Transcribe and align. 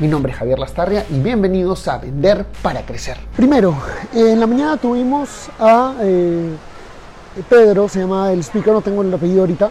Mi 0.00 0.06
nombre 0.06 0.30
es 0.30 0.38
Javier 0.38 0.60
Lastarria 0.60 1.04
y 1.10 1.18
bienvenidos 1.18 1.88
a 1.88 1.98
Vender 1.98 2.46
para 2.62 2.86
Crecer. 2.86 3.16
Primero, 3.34 3.76
en 4.14 4.38
la 4.38 4.46
mañana 4.46 4.76
tuvimos 4.76 5.50
a 5.58 5.96
eh, 6.00 6.50
Pedro, 7.48 7.88
se 7.88 7.98
llama 7.98 8.30
el 8.30 8.38
speaker, 8.44 8.74
no 8.74 8.80
tengo 8.80 9.02
el 9.02 9.12
apellido 9.12 9.40
ahorita, 9.40 9.70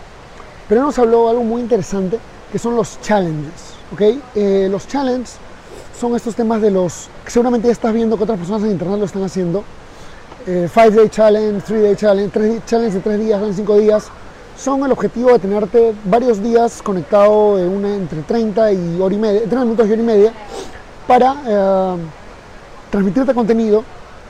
pero 0.68 0.82
nos 0.82 1.00
habló 1.00 1.30
algo 1.30 1.44
muy 1.44 1.62
interesante 1.62 2.20
que 2.52 2.60
son 2.60 2.76
los 2.76 3.00
challenges. 3.00 3.76
¿okay? 3.94 4.22
Eh, 4.36 4.68
los 4.70 4.86
challenges 4.86 5.38
son 5.98 6.14
estos 6.14 6.36
temas 6.36 6.62
de 6.62 6.72
los 6.72 7.08
que 7.24 7.32
seguramente 7.32 7.68
ya 7.70 7.72
estás 7.72 7.94
viendo 7.94 8.18
que 8.18 8.24
otras 8.24 8.38
personas 8.38 8.64
en 8.64 8.72
internet 8.72 9.00
lo 9.00 9.06
están 9.06 9.24
haciendo. 9.24 9.64
5 10.46 10.52
eh, 10.52 10.92
Day 10.92 11.08
Challenge, 11.08 11.62
3 11.66 11.84
Day 11.84 11.96
Challenge, 11.96 12.30
3 12.34 12.66
Challenge 12.66 12.96
de 12.96 13.02
3 13.02 13.20
días, 13.20 13.42
en 13.42 13.54
5 13.54 13.78
días 13.78 14.10
son 14.58 14.84
el 14.84 14.92
objetivo 14.92 15.32
de 15.32 15.40
tenerte 15.40 15.94
varios 16.06 16.42
días 16.42 16.82
conectado 16.82 17.60
en 17.60 17.70
una, 17.70 17.96
entre 17.96 18.22
30 18.22 18.74
y 18.74 19.00
hora 19.00 19.14
y 19.14 19.18
media, 19.18 19.40
30 19.42 19.60
minutos 19.62 19.88
y 19.88 19.92
hora 19.92 20.02
y 20.02 20.06
media 20.06 20.34
para 21.08 21.36
eh, 21.46 21.96
transmitirte 22.90 23.34
contenido 23.34 23.84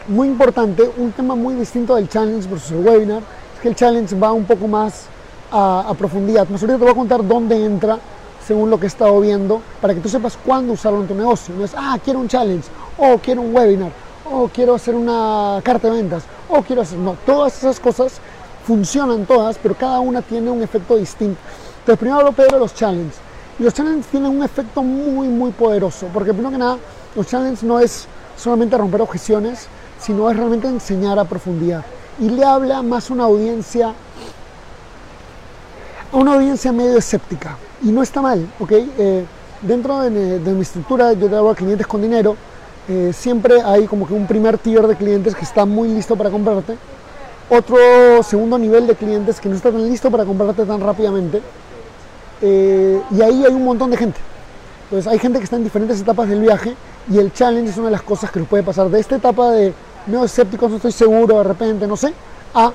muy 0.08 0.27
importante, 0.27 0.90
un 0.98 1.12
tema 1.12 1.36
muy 1.36 1.55
distinto 1.55 1.95
del 1.95 2.08
challenge 2.08 2.48
versus 2.48 2.72
el 2.72 2.86
webinar, 2.86 3.22
es 3.56 3.61
que 3.61 3.69
el 3.69 3.75
challenge 3.75 4.16
va 4.17 4.31
un 4.31 4.45
poco 4.45 4.67
más 4.67 5.06
a, 5.52 5.94
profundidad. 5.97 6.47
Más 6.50 6.62
ahorita 6.62 6.78
te 6.78 6.84
voy 6.84 6.91
a 6.91 6.95
contar 6.95 7.25
dónde 7.25 7.64
entra 7.64 7.97
según 8.45 8.69
lo 8.69 8.80
que 8.80 8.86
he 8.86 8.88
estado 8.88 9.19
viendo, 9.19 9.62
para 9.81 9.94
que 9.94 10.00
tú 10.00 10.08
sepas 10.08 10.38
cuándo 10.45 10.73
usarlo 10.73 11.02
en 11.02 11.08
tu 11.08 11.16
negocio. 11.16 11.53
No 11.56 11.66
es, 11.66 11.73
ah, 11.75 11.97
quiero 12.02 12.19
un 12.19 12.30
challenge, 12.30 12.69
o 12.97 13.17
quiero 13.17 13.41
un 13.41 13.53
webinar, 13.53 13.91
o 14.31 14.47
quiero 14.47 14.75
hacer 14.75 14.95
una 14.95 15.59
carta 15.64 15.89
de 15.89 15.95
ventas, 15.97 16.23
o 16.47 16.62
quiero 16.62 16.81
hacer... 16.81 16.97
No, 16.97 17.17
todas 17.25 17.58
esas 17.58 17.78
cosas 17.80 18.22
funcionan 18.67 19.25
todas, 19.25 19.57
pero 19.57 19.73
cada 19.75 20.01
una 20.01 20.21
tiene 20.21 20.51
un 20.51 20.61
efecto 20.61 20.97
distinto. 20.97 21.39
Entonces, 21.79 21.97
primero 21.97 22.19
hablo 22.19 22.33
Pedro 22.33 22.55
de 22.55 22.59
los 22.59 22.75
challenges. 22.75 23.15
Y 23.57 23.63
los 23.63 23.73
challenges 23.73 24.07
tienen 24.07 24.29
un 24.29 24.43
efecto 24.43 24.83
muy, 24.83 25.29
muy 25.29 25.51
poderoso, 25.51 26.07
porque 26.13 26.33
primero 26.33 26.51
que 26.51 26.57
nada, 26.57 26.77
los 27.15 27.25
challenges 27.25 27.63
no 27.63 27.79
es 27.79 28.07
solamente 28.35 28.77
romper 28.77 29.01
objeciones, 29.01 29.67
sino 29.99 30.29
es 30.29 30.35
realmente 30.35 30.67
enseñar 30.67 31.17
a 31.17 31.23
profundidad. 31.23 31.85
Y 32.19 32.29
le 32.29 32.43
habla 32.43 32.81
más 32.81 33.09
a 33.09 33.13
una 33.13 33.23
audiencia, 33.23 33.93
a 36.11 36.17
una 36.17 36.33
audiencia 36.33 36.73
medio 36.73 36.97
escéptica. 36.97 37.57
Y 37.81 37.91
no 37.91 38.03
está 38.03 38.21
mal, 38.21 38.45
¿ok? 38.59 38.71
Eh, 38.73 39.25
dentro 39.61 40.01
de, 40.01 40.09
mi 40.09 40.61
estructura, 40.61 41.13
yo 41.13 41.27
trabajo 41.27 41.51
a 41.51 41.55
clientes 41.55 41.88
con 41.88 42.01
dinero, 42.01 42.35
eh, 42.89 43.11
siempre 43.13 43.61
hay 43.61 43.88
como 43.88 44.05
que 44.05 44.13
un 44.13 44.27
primer 44.27 44.57
tier 44.57 44.85
de 44.88 44.95
clientes 44.95 45.35
que 45.35 45.45
está 45.45 45.65
muy 45.65 45.88
listo 45.88 46.17
para 46.17 46.29
comprarte 46.29 46.77
otro 47.50 48.23
segundo 48.23 48.58
nivel 48.58 48.88
de 48.88 48.95
clientes 48.95 49.40
que 49.40 49.50
no 49.50 49.56
está 49.56 49.72
tan 49.72 49.88
listo 49.90 50.12
para 50.12 50.26
comprarte 50.26 50.66
tan 50.66 50.81
rápidamente. 50.81 51.42
Eh, 52.42 53.02
y 53.12 53.22
ahí 53.22 53.45
hay 53.45 53.53
un 53.53 53.64
montón 53.64 53.90
de 53.90 53.98
gente. 53.98 54.20
Entonces 54.84 55.12
hay 55.12 55.20
gente 55.20 55.40
que 55.40 55.45
está 55.45 55.56
en 55.56 55.64
diferentes 55.64 56.00
etapas 56.00 56.30
del 56.30 56.42
viaje 56.42 56.75
y 57.12 57.18
el 57.18 57.34
challenge 57.34 57.72
es 57.72 57.78
una 57.78 57.88
de 57.88 57.92
las 57.92 58.03
cosas 58.03 58.31
que 58.31 58.40
nos 58.40 58.48
puede 58.48 58.64
pasar 58.64 58.90
de 58.90 59.00
esta 59.00 59.16
etapa 59.16 59.52
de 59.52 59.73
medio 60.06 60.23
escéptico, 60.23 60.70
no 60.70 60.78
estoy 60.78 60.92
seguro, 60.92 61.38
de 61.38 61.44
repente, 61.44 61.88
no 61.88 61.98
sé, 61.98 62.14
a 62.53 62.72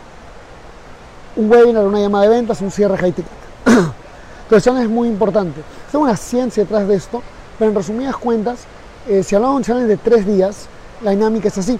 un 1.37 1.51
webinar, 1.51 1.85
una 1.87 2.01
llamada 2.01 2.25
de 2.25 2.31
ventas, 2.31 2.61
un 2.61 2.71
cierre 2.71 2.97
high 2.99 3.13
ticket. 3.13 3.33
Entonces 3.65 4.65
challenge 4.65 4.87
es 4.87 4.91
muy 4.91 5.09
importante. 5.09 5.63
Hay 5.93 6.01
una 6.01 6.17
ciencia 6.17 6.63
detrás 6.63 6.87
de 6.87 6.95
esto, 6.95 7.23
pero 7.59 7.71
en 7.71 7.77
resumidas 7.77 8.17
cuentas, 8.17 8.61
eh, 9.09 9.23
si 9.23 9.35
hablamos 9.35 9.55
de 9.55 9.59
un 9.59 9.65
challenge 9.65 9.89
de 9.89 9.97
tres 9.97 10.27
días, 10.27 10.67
la 11.03 11.13
dinámica 11.13 11.49
es 11.49 11.57
así. 11.57 11.79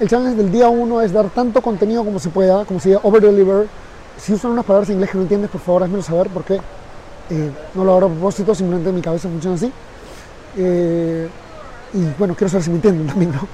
El 0.00 0.08
challenge 0.08 0.36
del 0.36 0.50
día 0.50 0.68
uno 0.68 1.00
es 1.02 1.12
dar 1.12 1.30
tanto 1.30 1.62
contenido 1.62 2.04
como 2.04 2.18
se 2.18 2.28
pueda, 2.28 2.64
como 2.64 2.80
se 2.80 2.88
diga 2.88 3.00
over 3.04 3.22
deliver. 3.22 3.68
Si 4.18 4.32
usan 4.32 4.50
unas 4.50 4.64
palabras 4.64 4.88
en 4.88 4.96
inglés 4.96 5.10
que 5.10 5.16
no 5.16 5.22
entiendes, 5.22 5.50
por 5.50 5.60
favor, 5.60 5.84
házmelo 5.84 6.02
saber 6.02 6.28
porque 6.34 6.60
eh, 7.30 7.50
no 7.74 7.84
lo 7.84 7.96
hago 7.96 8.06
a 8.06 8.10
propósito, 8.10 8.56
simplemente 8.56 8.90
mi 8.90 9.00
cabeza 9.00 9.28
funciona 9.28 9.54
así. 9.54 9.72
Eh, 10.56 11.28
y 11.92 12.04
bueno, 12.18 12.34
quiero 12.34 12.50
saber 12.50 12.64
si 12.64 12.70
me 12.70 12.76
entienden 12.76 13.06
también, 13.08 13.30
¿no? 13.30 13.46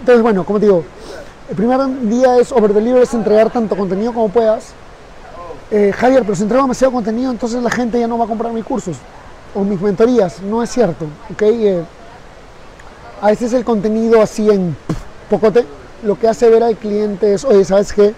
Entonces, 0.00 0.20
bueno, 0.20 0.44
como 0.44 0.58
te 0.58 0.66
digo, 0.66 0.84
el 1.48 1.54
primer 1.54 1.80
día 2.08 2.38
es 2.38 2.50
over 2.50 2.74
deliver, 2.74 3.02
es 3.02 3.14
entregar 3.14 3.50
tanto 3.50 3.76
contenido 3.76 4.12
como 4.12 4.28
puedas. 4.30 4.72
Eh, 5.70 5.92
Javier, 5.96 6.22
pero 6.22 6.34
si 6.34 6.42
entrego 6.42 6.64
demasiado 6.64 6.92
contenido, 6.92 7.30
entonces 7.30 7.62
la 7.62 7.70
gente 7.70 8.00
ya 8.00 8.08
no 8.08 8.18
va 8.18 8.24
a 8.24 8.28
comprar 8.28 8.52
mis 8.52 8.64
cursos 8.64 8.96
o 9.54 9.62
mis 9.62 9.80
mentorías. 9.80 10.42
No 10.42 10.60
es 10.60 10.70
cierto, 10.70 11.06
¿ok? 11.32 11.42
a 13.22 13.28
veces 13.28 13.52
el 13.54 13.64
contenido 13.64 14.20
así 14.20 14.50
en 14.50 14.76
pocote 15.30 15.64
lo 16.04 16.18
que 16.18 16.28
hace 16.28 16.48
ver 16.50 16.62
al 16.62 16.76
cliente 16.76 17.34
es, 17.34 17.44
oye, 17.44 17.64
¿sabes 17.64 17.92
qué? 17.92 18.14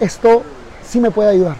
Esto 0.00 0.42
sí 0.86 1.00
me 1.00 1.10
puede 1.10 1.30
ayudar. 1.30 1.56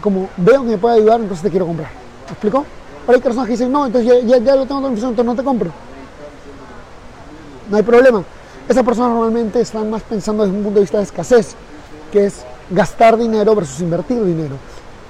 Como 0.00 0.28
veo 0.36 0.62
que 0.62 0.68
me 0.68 0.78
puede 0.78 0.96
ayudar, 0.96 1.20
entonces 1.20 1.42
te 1.42 1.50
quiero 1.50 1.66
comprar. 1.66 1.90
¿Me 2.26 2.32
explico? 2.32 2.64
Pero 3.06 3.16
hay 3.16 3.22
personas 3.22 3.46
que 3.46 3.52
dicen, 3.52 3.72
no, 3.72 3.86
entonces 3.86 4.24
ya, 4.24 4.38
lo 4.38 4.66
tengo 4.66 4.66
todo 4.66 4.88
entonces 4.88 5.24
no 5.24 5.34
te 5.34 5.42
compro. 5.42 5.70
No 7.70 7.76
hay 7.76 7.82
problema. 7.82 8.22
Esas 8.68 8.84
personas 8.84 9.10
normalmente 9.10 9.60
están 9.60 9.90
más 9.90 10.02
pensando 10.02 10.44
desde 10.44 10.56
un 10.56 10.64
punto 10.64 10.78
de 10.78 10.84
vista 10.84 10.98
de 10.98 11.04
escasez, 11.04 11.54
que 12.10 12.26
es 12.26 12.44
gastar 12.70 13.18
dinero 13.18 13.54
versus 13.54 13.80
invertir 13.80 14.22
dinero. 14.24 14.56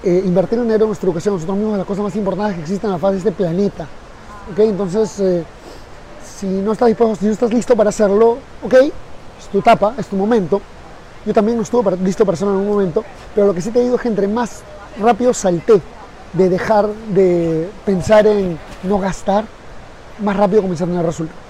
Eh, 0.03 0.23
invertir 0.25 0.61
dinero 0.61 0.84
en 0.84 0.89
nuestra 0.89 1.06
educación, 1.06 1.34
nosotros 1.34 1.56
mismos, 1.56 1.75
es 1.75 1.78
la 1.78 1.84
cosa 1.84 2.03
más 2.03 2.17
importante 2.17 2.56
que 2.56 2.62
existe 2.62 2.87
en 2.87 2.93
la 2.93 2.99
faz 2.99 3.12
de 3.12 3.19
este 3.19 3.33
planeta. 3.33 3.87
¿Ok? 4.53 4.59
Entonces, 4.59 5.21
eh, 5.21 5.44
si 6.39 6.47
no 6.47 6.73
estás 6.73 6.89
dispuesto, 6.89 7.17
si 7.17 7.27
no 7.27 7.33
estás 7.33 7.53
listo 7.53 7.77
para 7.77 7.91
hacerlo, 7.91 8.39
ok, 8.62 8.75
es 9.44 9.50
tu 9.50 9.59
etapa, 9.59 9.94
es 9.99 10.06
tu 10.06 10.16
momento. 10.16 10.60
Yo 11.25 11.32
también 11.32 11.56
no 11.56 11.62
estuve 11.62 11.97
listo 11.99 12.27
para 12.27 12.37
en 12.38 12.49
un 12.49 12.69
momento, 12.69 13.05
pero 13.34 13.47
lo 13.47 13.55
que 13.55 13.60
sí 13.60 13.71
te 13.71 13.81
digo 13.81 13.97
es 13.97 14.03
que 14.03 14.09
entre 14.09 14.28
más 14.28 14.62
rápido 15.00 15.32
salté 15.32 15.81
de 16.32 16.49
dejar 16.49 16.88
de 17.15 17.71
pensar 17.87 18.27
en 18.27 18.59
no 18.82 18.99
gastar, 18.99 19.44
más 20.21 20.37
rápido 20.37 20.62
comencé 20.62 20.84
a 20.84 20.87
tener 20.87 21.05
resultados. 21.05 21.43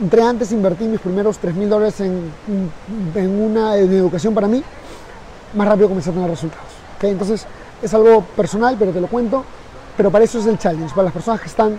Entre 0.00 0.22
antes 0.22 0.50
invertí 0.50 0.84
mis 0.84 1.00
primeros 1.00 1.38
3 1.38 1.54
mil 1.54 1.68
dólares 1.68 2.00
en, 2.00 2.32
en, 3.14 3.40
una 3.40 3.76
educación 3.76 4.34
para 4.34 4.48
mí, 4.48 4.62
más 5.54 5.68
rápido 5.68 5.88
comencé 5.88 6.10
a 6.10 6.12
tener 6.12 6.30
resultados. 6.30 6.66
¿okay? 6.96 7.10
Entonces 7.10 7.46
es 7.82 7.94
algo 7.94 8.22
personal, 8.36 8.76
pero 8.78 8.90
te 8.90 9.00
lo 9.00 9.06
cuento. 9.06 9.44
Pero 9.96 10.10
para 10.10 10.24
eso 10.24 10.40
es 10.40 10.46
el 10.46 10.58
challenge, 10.58 10.92
para 10.92 11.04
las 11.04 11.12
personas 11.12 11.40
que 11.40 11.46
están 11.46 11.78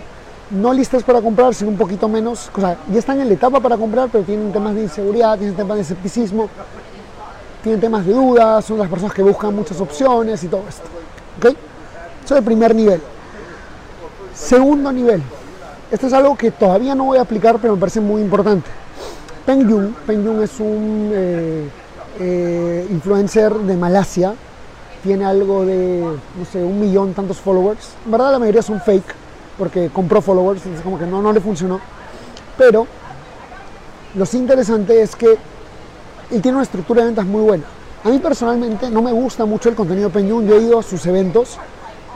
no 0.50 0.72
listas 0.72 1.02
para 1.02 1.20
comprar, 1.20 1.54
sino 1.54 1.70
un 1.70 1.76
poquito 1.76 2.08
menos, 2.08 2.50
o 2.54 2.60
sea, 2.60 2.76
ya 2.90 2.98
están 2.98 3.20
en 3.20 3.28
la 3.28 3.34
etapa 3.34 3.60
para 3.60 3.76
comprar, 3.76 4.08
pero 4.10 4.24
tienen 4.24 4.52
temas 4.52 4.74
de 4.74 4.82
inseguridad, 4.82 5.36
tienen 5.36 5.56
temas 5.56 5.76
de 5.76 5.82
escepticismo, 5.82 6.48
tienen 7.62 7.80
temas 7.80 8.06
de 8.06 8.12
dudas, 8.12 8.64
son 8.64 8.78
las 8.78 8.88
personas 8.88 9.14
que 9.14 9.22
buscan 9.22 9.54
muchas 9.54 9.80
opciones 9.80 10.42
y 10.44 10.48
todo 10.48 10.62
esto. 10.68 10.84
¿Ok? 11.38 11.56
Eso 12.24 12.34
es 12.34 12.38
el 12.38 12.44
primer 12.44 12.74
nivel. 12.74 13.00
Segundo 14.34 14.92
nivel. 14.92 15.22
Esto 15.90 16.06
es 16.06 16.12
algo 16.12 16.36
que 16.36 16.50
todavía 16.50 16.94
no 16.94 17.04
voy 17.04 17.18
a 17.18 17.22
aplicar, 17.22 17.58
pero 17.60 17.74
me 17.74 17.80
parece 17.80 18.00
muy 18.00 18.20
importante. 18.20 18.68
Peng 19.44 19.68
Yun, 19.68 19.96
Peng 20.06 20.24
Yun 20.24 20.42
es 20.42 20.60
un 20.60 21.10
eh, 21.12 21.68
eh, 22.18 22.86
influencer 22.90 23.52
de 23.52 23.76
Malasia, 23.76 24.34
tiene 25.02 25.24
algo 25.24 25.64
de, 25.64 26.00
no 26.00 26.44
sé, 26.50 26.62
un 26.62 26.80
millón 26.80 27.14
tantos 27.14 27.38
followers. 27.38 27.90
En 28.04 28.10
verdad 28.12 28.32
la 28.32 28.38
mayoría 28.40 28.62
son 28.62 28.80
fake 28.80 29.25
porque 29.58 29.90
compró 29.92 30.20
followers, 30.20 30.60
entonces 30.62 30.84
como 30.84 30.98
que 30.98 31.06
no, 31.06 31.22
no 31.22 31.32
le 31.32 31.40
funcionó. 31.40 31.80
Pero 32.56 32.86
lo 34.14 34.24
interesante 34.32 35.02
es 35.02 35.14
que 35.14 35.36
él 36.30 36.42
tiene 36.42 36.56
una 36.56 36.64
estructura 36.64 37.02
de 37.02 37.06
ventas 37.06 37.26
muy 37.26 37.42
buena. 37.42 37.64
A 38.04 38.08
mí 38.08 38.18
personalmente 38.18 38.90
no 38.90 39.02
me 39.02 39.12
gusta 39.12 39.44
mucho 39.44 39.68
el 39.68 39.74
contenido 39.74 40.08
de 40.08 40.14
Peñón, 40.14 40.46
yo 40.46 40.56
he 40.56 40.62
ido 40.62 40.78
a 40.78 40.82
sus 40.82 41.04
eventos 41.06 41.58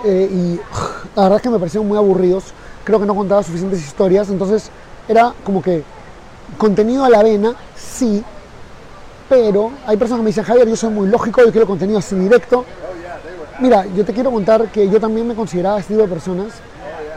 eh, 0.05 0.29
y 0.31 0.57
la 1.17 1.23
verdad 1.23 1.37
es 1.37 1.43
que 1.43 1.51
me 1.51 1.59
parecieron 1.59 1.89
muy 1.89 1.99
aburridos, 1.99 2.45
creo 2.85 3.01
que 3.01 3.07
no 3.07 3.15
contaba 3.15 3.43
suficientes 3.43 3.81
historias, 3.81 4.29
entonces 4.31 4.71
era 5.09 5.35
como 5.45 5.63
que 5.63 5.83
contenido 6.59 7.05
a 7.05 7.11
la 7.11 7.23
vena, 7.23 7.55
sí, 7.77 8.23
pero 9.29 9.71
hay 9.87 9.97
personas 9.97 10.21
que 10.21 10.25
me 10.25 10.31
dicen, 10.31 10.45
Javier, 10.45 10.69
yo 10.69 10.77
soy 10.77 10.91
muy 10.91 11.09
lógico, 11.09 11.43
yo 11.45 11.53
quiero 11.53 11.67
contenido 11.67 11.99
así 11.99 12.17
directo. 12.17 12.65
Mira, 13.61 13.87
yo 13.95 14.05
te 14.05 14.13
quiero 14.13 14.31
contar 14.31 14.69
que 14.73 14.89
yo 14.89 14.99
también 14.99 15.29
me 15.29 15.35
consideraba 15.35 15.79
este 15.79 15.95
tipo 15.95 16.03
de 16.03 16.13
personas 16.13 16.49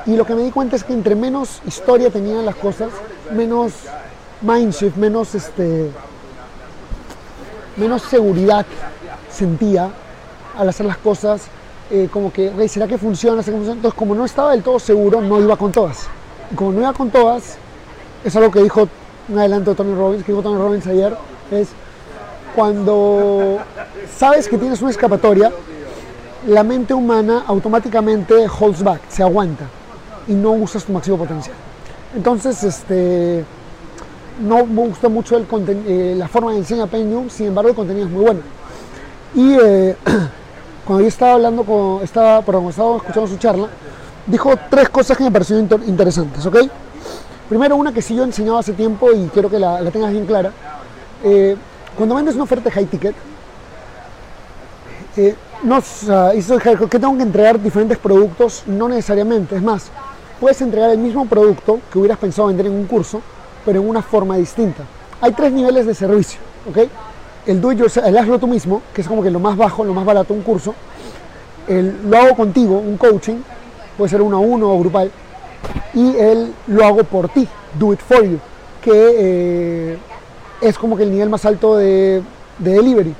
y 0.06 0.16
lo 0.16 0.26
que 0.26 0.36
me 0.36 0.44
di 0.44 0.52
cuenta 0.52 0.76
es 0.76 0.84
que 0.84 0.94
entre 0.94 1.16
menos 1.16 1.62
historia 1.66 2.10
tenían 2.10 2.46
las 2.46 2.56
cosas, 2.56 2.90
menos 3.32 3.74
mindshift, 4.42 4.98
menos 4.98 5.34
este 5.36 5.90
menos 7.78 8.02
seguridad 8.04 8.66
sentía 9.32 9.90
al 10.58 10.70
hacer 10.70 10.86
las 10.86 10.98
cosas, 10.98 11.44
eh, 11.90 12.08
como 12.12 12.32
que, 12.32 12.52
¿será 12.68 12.88
que 12.88 12.98
funciona? 12.98 13.42
Entonces, 13.42 13.94
como 13.96 14.14
no 14.14 14.26
estaba 14.26 14.52
del 14.52 14.62
todo 14.62 14.80
seguro, 14.80 15.22
no 15.22 15.40
iba 15.40 15.58
con 15.58 15.72
todas. 15.72 16.08
Y 16.52 16.56
como 16.56 16.72
no 16.72 16.82
iba 16.82 16.94
con 16.94 17.10
todas, 17.10 17.58
es 18.24 18.36
algo 18.36 18.52
que 18.52 18.62
dijo 18.62 18.88
un 19.30 19.40
adelanto 19.40 19.72
de 19.72 19.78
Tony 19.78 19.96
Robbins, 19.96 20.24
que 20.24 20.32
dijo 20.32 20.44
Tony 20.44 20.58
Robbins 20.58 20.86
ayer, 20.86 21.18
Es 21.50 21.70
cuando 22.56 23.58
sabes 24.16 24.48
que 24.48 24.58
tienes 24.60 24.82
una 24.82 24.92
escapatoria, 24.92 25.52
la 26.48 26.64
mente 26.64 26.94
humana 26.94 27.44
automáticamente 27.48 28.46
holds 28.60 28.84
back, 28.84 29.02
se 29.10 29.24
aguanta 29.24 29.66
y 30.28 30.34
no 30.34 30.52
usas 30.52 30.84
tu 30.86 30.94
máximo 30.94 31.18
potencial. 31.18 31.56
Entonces, 32.16 32.64
este, 32.64 33.44
no 34.42 34.66
me 34.66 34.88
gusta 34.88 35.10
mucho 35.10 35.38
el 35.38 35.46
eh, 35.88 36.16
la 36.18 36.28
forma 36.28 36.52
de 36.52 36.58
enseñar 36.58 36.88
Pentium, 36.88 37.30
sin 37.30 37.48
embargo 37.48 37.70
el 37.70 37.76
contenido 37.76 38.06
es 38.06 38.12
muy 38.12 38.24
bueno. 38.24 38.40
Y 39.36 39.54
eh, 39.54 39.96
cuando 40.86 41.02
yo 41.02 41.08
estaba 41.08 41.34
hablando 41.34 41.64
con, 41.64 42.04
estaba, 42.04 42.42
perdón, 42.42 42.70
estaba 42.70 42.98
escuchando 42.98 43.28
su 43.28 43.38
charla, 43.38 43.68
dijo 44.28 44.54
tres 44.70 44.90
cosas 44.90 45.18
que 45.18 45.24
me 45.24 45.32
parecieron 45.32 45.68
interesantes, 45.88 46.46
¿ok? 46.46 46.58
Primero, 47.50 47.76
una 47.76 47.92
que 47.92 48.02
sí 48.02 48.16
yo 48.16 48.24
he 48.24 48.26
enseñado 48.26 48.58
hace 48.58 48.74
tiempo 48.74 49.12
y 49.12 49.28
quiero 49.28 49.50
que 49.50 49.60
la, 49.60 49.80
tengas 49.92 50.12
bien 50.12 50.26
clara. 50.26 50.52
Eh, 51.24 51.56
cuando 51.98 52.16
vendes 52.16 52.36
una 52.36 52.46
oferta 52.46 52.72
high 52.72 52.86
ticket, 52.86 53.16
eh, 55.16 55.36
no, 55.64 55.82
que 55.82 57.00
tengo 57.00 57.16
que 57.16 57.24
entregar 57.24 57.62
diferentes 57.62 57.98
productos, 57.98 58.64
no 58.66 58.88
necesariamente. 58.90 59.56
Es 59.56 59.62
más, 59.62 59.92
puedes 60.40 60.62
entregar 60.62 60.90
el 60.90 60.98
mismo 60.98 61.26
producto 61.26 61.80
que 61.92 62.00
hubieras 62.00 62.18
pensado 62.18 62.48
vender 62.48 62.68
en 62.68 62.74
un 62.74 62.86
curso, 62.86 63.22
pero 63.66 63.82
en 63.82 63.90
una 63.90 64.02
forma 64.02 64.38
distinta. 64.38 64.84
Hay 65.22 65.32
tres 65.32 65.52
niveles 65.52 65.86
de 65.86 65.96
servicio, 65.96 66.40
¿ok? 66.70 66.90
El 67.46 67.62
do 67.62 67.72
it 67.72 67.80
yourself, 67.80 68.06
el 68.06 68.18
hazlo 68.18 68.40
tú 68.40 68.48
mismo, 68.48 68.82
que 68.94 69.02
es 69.02 69.08
como 69.08 69.24
que 69.24 69.30
lo 69.30 69.40
más 69.40 69.58
bajo, 69.58 69.84
lo 69.84 69.94
más 69.94 70.06
barato, 70.06 70.34
un 70.34 70.42
curso. 70.42 70.74
El 71.68 72.10
lo 72.10 72.18
hago 72.18 72.36
contigo, 72.36 72.78
un 72.78 72.98
coaching, 72.98 73.38
puede 73.98 74.10
ser 74.10 74.22
uno 74.22 74.38
a 74.38 74.40
uno 74.40 74.74
o 74.74 74.80
grupal. 74.80 75.12
Y 75.94 76.16
el 76.18 76.54
lo 76.68 76.86
hago 76.86 77.04
por 77.04 77.30
ti, 77.30 77.48
do 77.78 77.94
it 77.94 78.00
for 78.00 78.24
you, 78.24 78.40
que 78.82 78.92
eh, 78.94 79.98
es 80.62 80.78
como 80.78 80.96
que 80.98 81.04
el 81.04 81.12
nivel 81.12 81.30
más 81.30 81.46
alto 81.46 81.78
de, 81.78 82.22
delivery. 82.60 83.14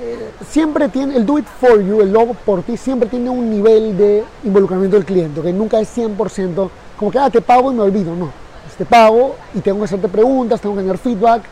Eh, 0.00 0.30
siempre 0.48 0.88
tiene, 0.88 1.16
el 1.16 1.24
do 1.24 1.38
it 1.38 1.46
for 1.46 1.80
you, 1.80 2.00
el 2.00 2.12
lo 2.12 2.20
hago 2.20 2.34
por 2.34 2.62
ti, 2.62 2.76
siempre 2.76 3.08
tiene 3.08 3.30
un 3.30 3.48
nivel 3.48 3.96
de 3.96 4.24
involucramiento 4.42 4.96
del 4.96 5.04
cliente, 5.04 5.40
que 5.40 5.52
nunca 5.52 5.78
es 5.78 5.96
100%, 5.96 6.68
como 6.98 7.10
que, 7.12 7.18
ah, 7.18 7.30
te 7.30 7.40
pago 7.40 7.70
y 7.70 7.76
me 7.76 7.82
olvido, 7.82 8.14
no. 8.16 8.30
Te 8.76 8.84
pago 8.84 9.36
y 9.54 9.60
tengo 9.60 9.78
que 9.78 9.84
hacerte 9.84 10.08
preguntas, 10.08 10.60
tengo 10.60 10.74
que 10.74 10.80
tener 10.82 10.98
feedback, 10.98 11.42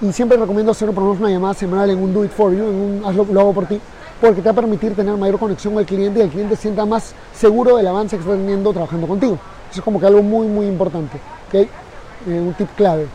y 0.00 0.12
siempre 0.12 0.36
recomiendo 0.36 0.72
hacer 0.72 0.90
por 0.90 1.04
lo 1.04 1.10
menos 1.10 1.20
una 1.20 1.30
llamada 1.30 1.54
semanal 1.54 1.88
en 1.90 2.02
un 2.02 2.12
do 2.12 2.24
it 2.24 2.32
for 2.32 2.52
you, 2.52 2.64
en 2.64 2.74
un 2.74 3.02
hazlo, 3.04 3.28
lo 3.30 3.40
hago 3.40 3.52
por 3.52 3.66
ti, 3.66 3.80
porque 4.20 4.40
te 4.40 4.48
va 4.48 4.50
a 4.50 4.54
permitir 4.54 4.96
tener 4.96 5.16
mayor 5.16 5.38
conexión 5.38 5.74
con 5.74 5.80
el 5.80 5.86
cliente 5.86 6.18
y 6.18 6.22
el 6.22 6.30
cliente 6.30 6.56
sienta 6.56 6.84
más 6.84 7.14
seguro 7.32 7.76
del 7.76 7.86
avance 7.86 8.16
que 8.16 8.22
está 8.22 8.34
teniendo 8.34 8.72
trabajando 8.72 9.06
contigo. 9.06 9.38
Eso 9.70 9.80
es 9.80 9.84
como 9.84 10.00
que 10.00 10.06
algo 10.06 10.22
muy, 10.22 10.48
muy 10.48 10.66
importante, 10.66 11.20
¿okay? 11.46 11.68
Eh, 12.26 12.40
un 12.40 12.54
tip 12.54 12.68
clave. 12.76 13.06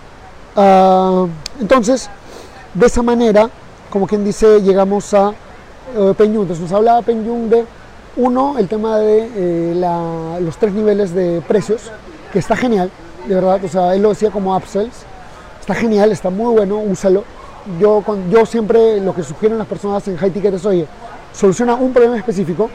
Uh, 0.55 1.27
entonces, 1.59 2.09
de 2.73 2.85
esa 2.85 3.01
manera, 3.01 3.49
como 3.89 4.07
quien 4.07 4.23
dice, 4.23 4.61
llegamos 4.61 5.13
a 5.13 5.29
uh, 5.29 6.15
Entonces 6.19 6.59
nos 6.59 6.71
hablaba 6.71 7.01
Penyung 7.01 7.49
de, 7.49 7.65
uno, 8.15 8.57
el 8.57 8.67
tema 8.67 8.97
de 8.97 9.29
eh, 9.35 10.39
los 10.41 10.57
tres 10.57 10.73
niveles 10.73 11.13
de 11.13 11.41
precios, 11.47 11.91
que 12.31 12.39
está 12.39 12.55
genial, 12.55 12.91
de 13.27 13.35
verdad, 13.35 13.63
o 13.63 13.67
sea, 13.67 13.95
él 13.95 14.01
lo 14.01 14.09
decía 14.09 14.31
como 14.31 14.55
upsells, 14.55 15.05
está 15.59 15.73
genial, 15.73 16.11
está 16.11 16.29
muy 16.29 16.53
bueno, 16.53 16.79
úsalo. 16.79 17.23
Yo, 17.79 18.03
yo 18.29 18.45
siempre 18.45 18.99
lo 18.99 19.13
que 19.13 19.23
sugieren 19.23 19.57
las 19.57 19.67
personas 19.67 20.07
en 20.07 20.17
high 20.17 20.31
ticket 20.31 20.53
es, 20.53 20.65
oye, 20.65 20.87
soluciona 21.33 21.75
un 21.75 21.93
problema 21.93 22.17
específico 22.17 22.69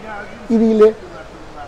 y 0.48 0.56
dile, 0.56 0.94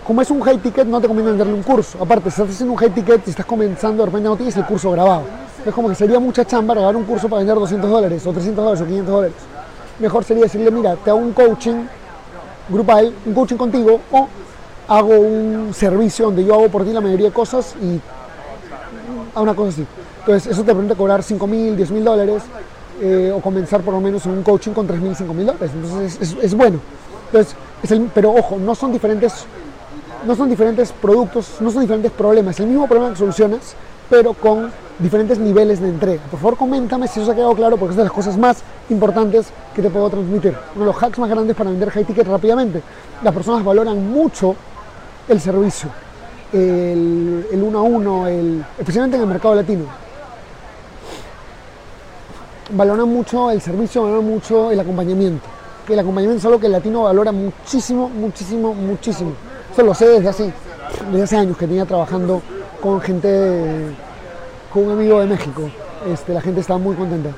como 0.07 0.23
es 0.23 0.31
un 0.31 0.41
high 0.41 0.59
ticket, 0.59 0.87
no 0.87 1.01
te 1.01 1.09
conviene 1.09 1.31
venderle 1.31 1.55
un 1.55 1.63
curso. 1.63 1.99
Aparte, 2.01 2.31
si 2.31 2.41
estás 2.41 2.55
haciendo 2.55 2.73
un 2.73 2.79
high 2.79 2.91
ticket 2.91 3.27
y 3.27 3.31
estás 3.31 3.47
comenzando, 3.47 4.03
de 4.03 4.07
repente 4.07 4.29
no 4.29 4.37
tienes 4.37 4.57
el 4.57 4.65
curso 4.65 4.91
grabado. 4.93 5.25
Es 5.67 5.75
como 5.75 5.89
que 5.89 5.97
sería 5.97 6.21
mucha 6.21 6.45
chamba 6.45 6.75
grabar 6.75 6.95
un 6.95 7.03
curso 7.03 7.29
para 7.29 7.39
vender 7.39 7.57
200 7.57 7.91
dólares, 7.91 8.25
o 8.25 8.31
300 8.31 8.65
dólares, 8.65 8.81
o 8.81 8.87
500 8.87 9.15
dólares. 9.15 9.37
Mejor 9.99 10.23
sería 10.23 10.45
decirle, 10.45 10.71
mira, 10.71 10.95
te 10.95 11.11
hago 11.11 11.19
un 11.19 11.33
coaching 11.33 11.87
grupal, 12.69 13.13
un 13.27 13.35
coaching 13.35 13.57
contigo, 13.57 14.01
o 14.13 14.29
hago 14.87 15.19
un 15.19 15.75
servicio 15.75 16.27
donde 16.27 16.45
yo 16.45 16.55
hago 16.55 16.69
por 16.69 16.85
ti 16.85 16.93
la 16.93 17.01
mayoría 17.01 17.27
de 17.27 17.33
cosas 17.33 17.75
y 17.83 18.01
a 19.35 19.41
una 19.41 19.55
cosa 19.55 19.71
así. 19.71 19.87
Entonces, 20.21 20.53
eso 20.53 20.63
te 20.63 20.73
permite 20.73 20.95
cobrar 20.95 21.25
5 21.25 21.47
mil, 21.49 21.77
10 21.77 21.91
mil 21.91 22.05
dólares 22.05 22.45
eh, 23.01 23.33
o 23.35 23.41
comenzar 23.41 23.81
por 23.81 23.95
lo 23.95 24.01
menos 24.01 24.25
en 24.27 24.33
un 24.33 24.43
coaching 24.45 24.71
con 24.71 24.87
3 24.87 25.01
mil, 25.01 25.17
5 25.17 25.35
mil 25.35 25.47
dólares. 25.47 25.73
Entonces, 25.75 26.19
es, 26.21 26.45
es, 26.45 26.55
bueno. 26.55 26.79
Entonces, 27.27 27.57
es 27.83 27.91
el, 27.91 28.09
pero 28.15 28.33
ojo, 28.33 28.57
no 28.57 28.77
son 28.77 28.93
diferentes 28.93 29.47
no 30.25 30.35
son 30.35 30.49
diferentes 30.49 30.93
productos, 30.93 31.57
no 31.61 31.71
son 31.71 31.83
diferentes 31.83 32.11
problemas, 32.11 32.59
el 32.59 32.67
mismo 32.67 32.89
problema 32.89 33.13
que 33.13 33.19
solucionas, 33.19 33.77
pero 34.09 34.35
con 34.35 34.71
diferentes 34.99 35.39
niveles 35.39 35.81
de 35.81 35.89
entrega. 35.89 36.23
Por 36.31 36.41
favor, 36.41 36.57
coméntame 36.57 37.09
si 37.09 37.21
eso 37.21 37.33
ha 37.33 37.35
quedado 37.35 37.55
claro, 37.55 37.77
porque 37.77 37.93
es 37.93 37.97
de 37.97 38.05
las 38.05 38.13
cosas 38.13 38.37
más 38.37 38.63
importantes 38.89 39.49
que 39.75 39.83
te 39.83 39.91
puedo 39.91 40.09
transmitir. 40.09 40.57
Uno 40.75 40.87
de 40.87 40.93
los 40.93 41.03
hacks 41.03 41.19
más 41.19 41.29
grandes 41.29 41.57
para 41.57 41.71
vender 41.71 41.91
high 41.91 42.05
ticket 42.05 42.27
rápidamente. 42.27 42.83
Las 43.23 43.35
personas 43.35 43.65
valoran 43.65 44.11
mucho 44.11 44.55
el 45.29 45.41
servicio, 45.41 45.91
el, 46.53 47.47
el 47.51 47.63
uno 47.63 47.79
a 47.79 47.83
uno, 47.83 48.27
el, 48.27 48.65
especialmente 48.79 49.17
en 49.17 49.23
el 49.23 49.29
mercado 49.29 49.55
latino 49.55 49.85
valoran 52.71 53.09
mucho 53.09 53.51
el 53.51 53.61
servicio, 53.61 54.03
valoran 54.03 54.27
mucho 54.27 54.71
el 54.71 54.81
acompañamiento. 54.81 55.47
Que 55.87 55.93
el 55.93 56.01
acompañamiento 56.01 56.41
es 56.41 56.45
algo 56.47 56.59
que 56.59 56.67
el 56.67 56.73
latino 56.73 57.03
valora 57.05 57.33
muchísimo, 57.33 58.09
muchísimo, 58.09 58.75
muchísimo. 58.75 59.33
Eso 59.73 59.83
lo 59.83 59.95
sé 59.95 60.09
desde 60.09 60.29
hace, 60.29 60.53
desde 61.11 61.23
hace 61.23 61.37
años 61.37 61.57
que 61.57 61.67
tenía 61.67 61.85
trabajando 61.85 62.43
con 62.81 63.01
gente, 63.01 63.95
con 64.73 64.85
un 64.85 64.93
amigo 64.93 65.21
de 65.21 65.27
México. 65.27 65.63
Este, 66.13 66.33
la 66.33 66.41
gente 66.41 66.61
estaba 66.61 66.79
muy 66.79 66.95
contenta. 66.95 67.31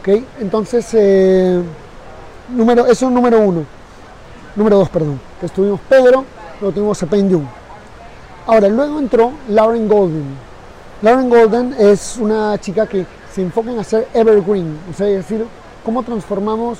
¿Okay? 0.00 0.24
Entonces, 0.40 0.88
eh, 0.94 1.60
número, 2.48 2.86
eso 2.86 3.06
es 3.06 3.12
número 3.12 3.40
uno. 3.40 3.64
Número 4.54 4.78
dos, 4.78 4.88
perdón. 4.88 5.20
Que 5.40 5.46
estuvimos 5.46 5.80
Pedro, 5.88 6.24
luego 6.60 6.74
tuvimos 6.74 6.98
Sepen 6.98 7.30
Jung. 7.30 7.46
Ahora, 8.46 8.68
luego 8.68 8.98
entró 8.98 9.32
Lauren 9.48 9.88
Golden. 9.88 10.24
Lauren 11.02 11.28
Golden 11.28 11.74
es 11.78 12.16
una 12.16 12.58
chica 12.58 12.86
que 12.86 13.04
se 13.32 13.42
enfoca 13.42 13.70
en 13.70 13.78
hacer 13.78 14.08
evergreen, 14.14 14.78
o 14.90 14.94
sea, 14.96 15.08
es 15.08 15.16
decir, 15.16 15.44
cómo 15.84 16.02
transformamos 16.02 16.78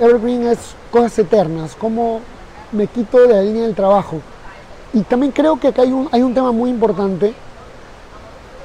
evergreen 0.00 0.46
es 0.46 0.58
cosas 0.90 1.18
eternas, 1.18 1.74
cómo 1.74 2.20
me 2.70 2.86
quito 2.86 3.18
de 3.20 3.34
la 3.34 3.42
línea 3.42 3.64
del 3.64 3.74
trabajo. 3.74 4.20
Y 4.94 5.00
también 5.02 5.32
creo 5.32 5.58
que 5.58 5.68
acá 5.68 5.82
hay 5.82 5.92
un, 5.92 6.08
hay 6.10 6.22
un 6.22 6.32
tema 6.32 6.52
muy 6.52 6.70
importante, 6.70 7.34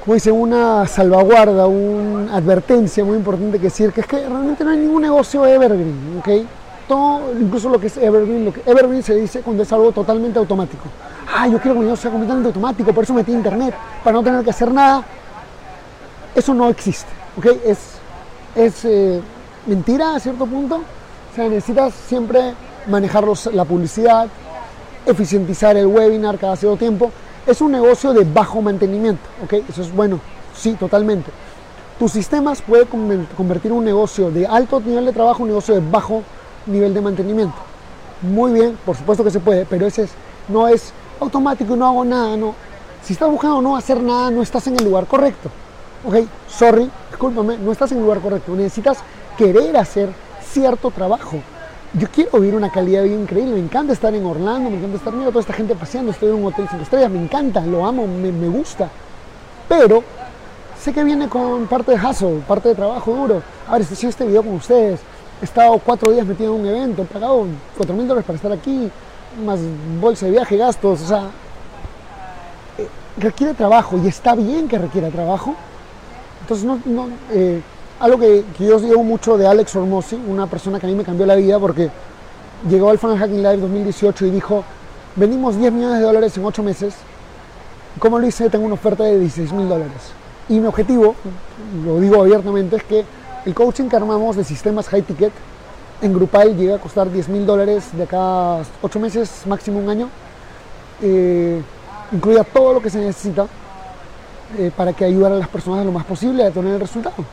como 0.02 0.14
dice, 0.14 0.30
una 0.30 0.86
salvaguarda, 0.86 1.66
una 1.66 2.34
advertencia 2.34 3.04
muy 3.04 3.16
importante 3.16 3.58
que 3.58 3.64
decir, 3.64 3.92
que 3.92 4.00
es 4.00 4.06
que 4.06 4.16
realmente 4.26 4.64
no 4.64 4.70
hay 4.70 4.78
ningún 4.78 5.02
negocio 5.02 5.44
evergreen, 5.44 6.20
¿ok? 6.20 6.28
Todo, 6.88 7.32
incluso 7.38 7.68
lo 7.68 7.78
que 7.78 7.88
es 7.88 7.96
evergreen, 7.96 8.44
lo 8.46 8.52
que 8.52 8.62
evergreen 8.64 9.02
se 9.02 9.14
dice 9.14 9.40
cuando 9.40 9.64
es 9.64 9.72
algo 9.72 9.92
totalmente 9.92 10.38
automático. 10.38 10.84
Ah, 11.32 11.46
yo 11.46 11.58
quiero 11.58 11.74
que 11.74 11.80
mi 11.80 11.84
negocio 11.86 12.02
sea 12.02 12.10
completamente 12.10 12.48
automático, 12.48 12.92
por 12.92 13.04
eso 13.04 13.12
metí 13.12 13.32
internet, 13.32 13.74
para 14.02 14.14
no 14.14 14.22
tener 14.22 14.42
que 14.42 14.50
hacer 14.50 14.72
nada 14.72 15.04
eso 16.34 16.54
no 16.54 16.68
existe, 16.68 17.10
¿ok? 17.36 17.46
Es, 17.64 17.78
es 18.54 18.84
eh, 18.84 19.20
mentira 19.66 20.14
a 20.14 20.20
cierto 20.20 20.46
punto. 20.46 20.76
O 20.76 21.34
sea, 21.34 21.48
necesitas 21.48 21.94
siempre 21.94 22.54
manejar 22.88 23.24
la 23.52 23.64
publicidad, 23.64 24.28
eficientizar 25.06 25.76
el 25.76 25.86
webinar 25.86 26.38
cada 26.38 26.56
cierto 26.56 26.76
tiempo. 26.76 27.10
Es 27.46 27.60
un 27.60 27.72
negocio 27.72 28.12
de 28.12 28.24
bajo 28.24 28.60
mantenimiento, 28.62 29.22
¿ok? 29.44 29.54
Eso 29.68 29.82
es 29.82 29.94
bueno, 29.94 30.20
sí, 30.54 30.74
totalmente. 30.74 31.30
Tus 31.98 32.12
sistemas 32.12 32.62
pueden 32.62 32.86
convertir 33.36 33.72
un 33.72 33.84
negocio 33.84 34.30
de 34.30 34.46
alto 34.46 34.80
nivel 34.80 35.06
de 35.06 35.12
trabajo 35.12 35.38
en 35.38 35.42
un 35.44 35.48
negocio 35.48 35.74
de 35.74 35.90
bajo 35.90 36.22
nivel 36.66 36.94
de 36.94 37.00
mantenimiento. 37.00 37.56
Muy 38.22 38.52
bien, 38.52 38.78
por 38.84 38.96
supuesto 38.96 39.24
que 39.24 39.30
se 39.30 39.40
puede, 39.40 39.66
pero 39.66 39.86
ese 39.86 40.02
es, 40.02 40.10
no 40.48 40.68
es 40.68 40.92
automático, 41.20 41.76
no 41.76 41.86
hago 41.86 42.04
nada, 42.04 42.36
no. 42.36 42.54
Si 43.02 43.14
estás 43.14 43.30
buscando 43.30 43.60
no 43.62 43.76
hacer 43.76 44.02
nada, 44.02 44.30
no 44.30 44.42
estás 44.42 44.66
en 44.66 44.76
el 44.76 44.84
lugar 44.84 45.06
correcto 45.06 45.50
ok, 46.04 46.14
sorry, 46.48 46.90
discúlpame, 47.10 47.58
no 47.58 47.72
estás 47.72 47.92
en 47.92 47.98
el 47.98 48.04
lugar 48.04 48.20
correcto. 48.20 48.54
Necesitas 48.54 48.98
querer 49.36 49.76
hacer 49.76 50.10
cierto 50.42 50.90
trabajo. 50.90 51.38
Yo 51.92 52.06
quiero 52.08 52.38
vivir 52.38 52.54
una 52.54 52.70
calidad 52.70 53.02
de 53.02 53.08
increíble, 53.08 53.54
me 53.54 53.60
encanta 53.60 53.92
estar 53.92 54.14
en 54.14 54.24
Orlando, 54.24 54.70
me 54.70 54.76
encanta 54.76 54.96
estar 54.96 55.12
viendo 55.12 55.30
toda 55.30 55.40
esta 55.40 55.54
gente 55.54 55.74
paseando, 55.74 56.12
estoy 56.12 56.28
en 56.28 56.36
un 56.36 56.44
hotel 56.46 56.68
sin 56.68 56.80
estrellas, 56.80 57.10
me 57.10 57.20
encanta, 57.20 57.60
lo 57.62 57.84
amo, 57.84 58.06
me, 58.06 58.30
me 58.30 58.48
gusta. 58.48 58.88
Pero 59.68 60.04
sé 60.80 60.92
que 60.92 61.02
viene 61.02 61.28
con 61.28 61.66
parte 61.66 61.90
de 61.90 61.96
hustle, 61.96 62.42
parte 62.46 62.68
de 62.68 62.74
trabajo 62.76 63.12
duro. 63.12 63.42
A 63.66 63.72
ver, 63.72 63.82
estoy 63.82 64.08
este 64.08 64.24
video 64.24 64.44
con 64.44 64.54
ustedes, 64.54 65.00
he 65.42 65.44
estado 65.44 65.76
cuatro 65.84 66.12
días 66.12 66.24
metido 66.24 66.54
en 66.54 66.60
un 66.60 66.66
evento, 66.68 67.02
he 67.02 67.06
pagado 67.06 67.46
cuatro 67.76 67.96
mil 67.96 68.06
dólares 68.06 68.24
para 68.24 68.36
estar 68.36 68.52
aquí, 68.52 68.88
más 69.44 69.58
bolsa 70.00 70.26
de 70.26 70.32
viaje, 70.32 70.56
gastos, 70.56 71.02
o 71.02 71.06
sea, 71.08 71.24
eh, 72.78 72.88
requiere 73.18 73.52
trabajo 73.54 73.98
y 74.00 74.06
está 74.06 74.36
bien 74.36 74.68
que 74.68 74.78
requiera 74.78 75.08
trabajo, 75.08 75.56
entonces, 76.42 76.64
no, 76.86 77.08
eh, 77.32 77.60
algo 78.00 78.18
que, 78.18 78.44
yo 78.58 78.80
digo 78.80 79.02
mucho 79.02 79.36
de 79.36 79.46
Alex 79.46 79.76
Ormosi, 79.76 80.18
una 80.26 80.46
persona 80.46 80.80
que 80.80 80.86
a 80.86 80.88
mí 80.88 80.94
me 80.94 81.04
cambió 81.04 81.26
la 81.26 81.36
vida 81.36 81.58
porque 81.58 81.90
llegó 82.68 82.88
al 82.88 82.98
Funnel 82.98 83.18
Hacking 83.18 83.42
Live 83.42 83.58
2018 83.58 84.26
y 84.26 84.30
dijo, 84.30 84.64
vendimos 85.16 85.58
10 85.58 85.70
millones 85.70 85.98
de 85.98 86.04
dólares 86.04 86.36
en 86.36 86.44
8 86.44 86.62
meses, 86.62 86.94
¿cómo 87.98 88.18
lo 88.18 88.26
hice? 88.26 88.48
Tengo 88.48 88.64
una 88.64 88.74
oferta 88.74 89.04
de 89.04 89.18
16 89.18 89.52
mil 89.52 89.68
dólares. 89.68 90.12
Y 90.48 90.58
mi 90.58 90.66
objetivo, 90.66 91.14
lo 91.84 92.00
digo 92.00 92.22
abiertamente, 92.22 92.76
es 92.76 92.84
que 92.84 93.04
el 93.44 93.54
coaching 93.54 93.88
que 93.88 93.96
armamos 93.96 94.34
de 94.34 94.44
sistemas 94.44 94.88
high 94.88 95.02
ticket 95.02 95.32
en 96.00 96.14
Grupal 96.14 96.56
llega 96.56 96.76
a 96.76 96.78
costar 96.78 97.10
10 97.10 97.28
mil 97.28 97.44
dólares 97.44 97.90
de 97.92 98.04
acá 98.04 98.60
8 98.80 98.98
meses, 98.98 99.42
máximo 99.46 99.78
un 99.78 99.90
año. 99.90 100.08
Eh, 101.02 101.60
incluía 102.12 102.44
todo 102.44 102.72
lo 102.72 102.80
que 102.80 102.88
se 102.88 102.98
necesita 102.98 103.46
eh, 104.58 104.72
para 104.74 104.94
que 104.94 105.04
ayudara 105.04 105.34
a 105.34 105.38
las 105.38 105.48
personas 105.48 105.84
lo 105.84 105.92
más 105.92 106.06
posible 106.06 106.46
a 106.46 106.50
tener 106.50 106.72
el 106.72 106.80
resultado. 106.80 107.24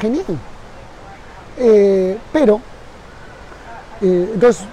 Genial. 0.00 0.24
Eh, 1.58 2.18
pero, 2.32 2.60
entonces, 4.00 4.66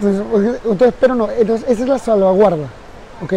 entonces, 0.00 0.94
pero 1.00 1.14
no, 1.14 1.30
entonces 1.30 1.68
esa 1.68 1.82
es 1.82 1.88
la 1.88 1.98
salvaguarda, 1.98 2.68
¿ok? 3.24 3.34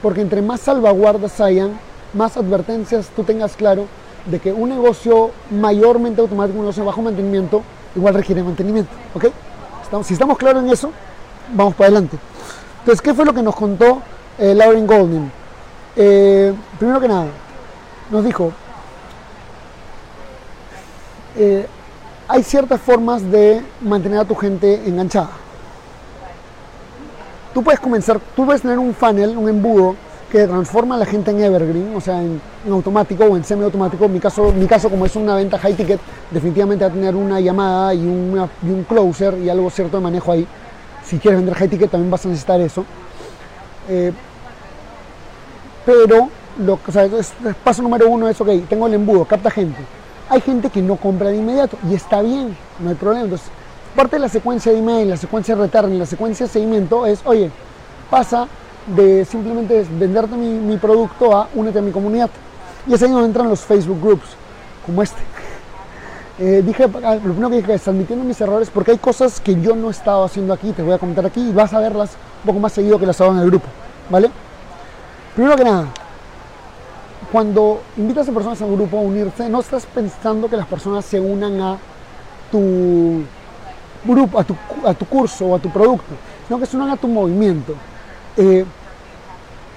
Porque 0.00 0.20
entre 0.20 0.40
más 0.42 0.60
salvaguardas 0.60 1.40
hayan, 1.40 1.78
más 2.14 2.36
advertencias 2.36 3.08
tú 3.14 3.24
tengas 3.24 3.56
claro 3.56 3.86
de 4.26 4.38
que 4.38 4.52
un 4.52 4.68
negocio 4.68 5.30
mayormente 5.50 6.20
automático, 6.20 6.58
un 6.58 6.64
negocio 6.64 6.84
bajo 6.84 7.02
mantenimiento, 7.02 7.62
igual 7.94 8.14
requiere 8.14 8.42
mantenimiento. 8.42 8.90
¿Ok? 9.14 9.26
si 10.04 10.12
estamos 10.12 10.38
claros 10.38 10.62
en 10.62 10.70
eso, 10.70 10.92
vamos 11.52 11.74
para 11.74 11.86
adelante. 11.88 12.16
Entonces, 12.80 13.02
¿qué 13.02 13.12
fue 13.12 13.24
lo 13.24 13.34
que 13.34 13.42
nos 13.42 13.56
contó 13.56 14.00
eh, 14.38 14.54
Lauren 14.54 14.86
Goldman? 14.86 15.32
Eh, 15.96 16.54
primero 16.78 17.00
que 17.00 17.08
nada, 17.08 17.26
nos 18.10 18.24
dijo, 18.24 18.52
eh, 21.42 21.66
hay 22.28 22.42
ciertas 22.42 22.78
formas 22.82 23.22
de 23.30 23.62
mantener 23.80 24.18
a 24.18 24.24
tu 24.26 24.34
gente 24.34 24.74
enganchada. 24.86 25.30
Tú 27.54 27.62
puedes 27.62 27.80
comenzar, 27.80 28.20
tú 28.36 28.44
puedes 28.44 28.60
tener 28.60 28.78
un 28.78 28.94
funnel, 28.94 29.38
un 29.38 29.48
embudo 29.48 29.96
que 30.30 30.46
transforma 30.46 30.96
a 30.96 30.98
la 30.98 31.06
gente 31.06 31.30
en 31.30 31.40
evergreen, 31.40 31.96
o 31.96 32.00
sea, 32.00 32.22
en, 32.22 32.42
automático 32.70 33.24
o 33.24 33.36
en 33.38 33.42
semi-automático. 33.42 34.04
En 34.04 34.12
mi 34.12 34.20
caso, 34.20 34.52
mi 34.52 34.66
caso, 34.66 34.90
como 34.90 35.06
es 35.06 35.16
una 35.16 35.34
venta 35.34 35.58
high 35.58 35.74
ticket, 35.74 35.98
definitivamente 36.30 36.84
va 36.84 36.90
a 36.90 36.94
tener 36.94 37.16
una 37.16 37.40
llamada 37.40 37.94
y, 37.94 38.00
un 38.00 38.86
closer 38.86 39.38
y 39.38 39.48
algo 39.48 39.70
cierto 39.70 39.96
de 39.96 40.02
manejo 40.02 40.32
ahí. 40.32 40.46
Si 41.02 41.18
quieres 41.18 41.40
vender 41.40 41.54
high 41.56 41.68
ticket 41.68 41.90
también 41.90 42.10
vas 42.10 42.26
a 42.26 42.28
necesitar 42.28 42.60
eso. 42.60 42.84
Eh, 43.88 44.12
pero, 45.86 46.28
lo, 46.58 46.78
o 46.86 46.92
sea, 46.92 47.08
paso 47.64 47.82
número 47.82 48.10
uno 48.10 48.28
es, 48.28 48.38
ok, 48.38 48.68
tengo 48.68 48.86
el 48.86 48.94
embudo, 48.94 49.24
capta 49.24 49.50
gente. 49.50 49.80
Hay 50.30 50.40
gente 50.40 50.70
que 50.70 50.80
no 50.80 50.94
compra 50.94 51.30
de 51.30 51.38
inmediato 51.38 51.76
y 51.90 51.94
está 51.94 52.22
bien, 52.22 52.56
no 52.78 52.90
hay 52.90 52.94
problema. 52.94 53.24
Entonces, 53.24 53.48
parte 53.96 54.14
de 54.14 54.20
la 54.20 54.28
secuencia 54.28 54.70
de 54.70 54.78
email, 54.78 55.10
la 55.10 55.16
secuencia 55.16 55.56
de 55.56 55.62
return 55.62 55.98
la 55.98 56.06
secuencia 56.06 56.46
de 56.46 56.52
seguimiento 56.52 57.04
es, 57.04 57.20
oye, 57.24 57.50
pasa 58.08 58.46
de 58.86 59.24
simplemente 59.24 59.84
venderte 59.98 60.36
mi, 60.36 60.76
producto 60.76 61.36
a 61.36 61.48
únete 61.52 61.80
a 61.80 61.82
mi 61.82 61.90
comunidad. 61.90 62.30
Y 62.86 62.94
es 62.94 63.02
ahí 63.02 63.10
donde 63.10 63.26
entran 63.26 63.48
los 63.48 63.60
Facebook 63.60 64.00
groups, 64.00 64.28
como 64.86 65.02
este. 65.02 65.20
Eh, 66.42 66.62
dije, 66.64 66.84
ah, 67.04 67.16
lo 67.16 67.32
primero 67.32 67.50
que 67.50 67.56
dije 67.56 67.74
es 67.74 67.86
admitiendo 67.86 68.24
mis 68.24 68.40
errores 68.40 68.70
porque 68.72 68.92
hay 68.92 68.96
cosas 68.96 69.40
que 69.40 69.60
yo 69.60 69.76
no 69.76 69.88
he 69.88 69.90
estado 69.90 70.24
haciendo 70.24 70.54
aquí, 70.54 70.72
te 70.72 70.82
voy 70.82 70.94
a 70.94 70.98
comentar 70.98 71.26
aquí 71.26 71.50
y 71.50 71.52
vas 71.52 71.74
a 71.74 71.80
verlas 71.80 72.12
un 72.42 72.46
poco 72.46 72.60
más 72.60 72.72
seguido 72.72 72.98
que 72.98 73.04
las 73.04 73.20
hago 73.20 73.32
en 73.32 73.40
el 73.40 73.50
grupo, 73.50 73.66
¿vale? 74.08 74.30
Primero 75.34 75.54
que 75.54 75.64
nada, 75.64 75.88
cuando 77.32 77.80
invitas 77.96 78.28
a 78.28 78.32
personas 78.32 78.60
a 78.60 78.64
un 78.64 78.76
grupo 78.76 78.98
a 78.98 79.02
unirse, 79.02 79.48
no 79.48 79.60
estás 79.60 79.86
pensando 79.86 80.48
que 80.48 80.56
las 80.56 80.66
personas 80.66 81.04
se 81.04 81.20
unan 81.20 81.60
a 81.60 81.78
tu 82.50 83.22
grupo, 84.04 84.38
a 84.38 84.44
tu, 84.44 84.56
a 84.84 84.94
tu 84.94 85.06
curso 85.06 85.46
o 85.46 85.54
a 85.54 85.58
tu 85.58 85.70
producto, 85.70 86.12
sino 86.46 86.58
que 86.58 86.66
se 86.66 86.76
unan 86.76 86.90
a 86.90 86.96
tu 86.96 87.06
movimiento. 87.06 87.74
Eh, 88.36 88.64